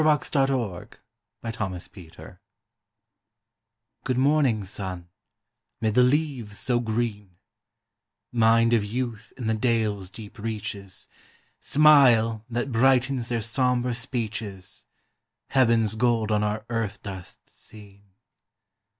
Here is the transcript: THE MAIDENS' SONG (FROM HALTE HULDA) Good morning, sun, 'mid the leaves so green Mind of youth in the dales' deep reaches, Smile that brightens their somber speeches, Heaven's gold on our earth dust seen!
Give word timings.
THE 0.01 0.03
MAIDENS' 0.05 0.29
SONG 0.29 1.51
(FROM 1.53 1.73
HALTE 1.73 1.93
HULDA) 1.93 2.39
Good 4.03 4.17
morning, 4.17 4.63
sun, 4.63 5.09
'mid 5.79 5.93
the 5.93 6.01
leaves 6.01 6.57
so 6.57 6.79
green 6.79 7.37
Mind 8.31 8.73
of 8.73 8.83
youth 8.83 9.31
in 9.37 9.45
the 9.45 9.53
dales' 9.53 10.09
deep 10.09 10.39
reaches, 10.39 11.07
Smile 11.59 12.43
that 12.49 12.71
brightens 12.71 13.29
their 13.29 13.41
somber 13.41 13.93
speeches, 13.93 14.85
Heaven's 15.49 15.93
gold 15.93 16.31
on 16.31 16.41
our 16.43 16.65
earth 16.71 17.03
dust 17.03 17.47
seen! 17.47 18.05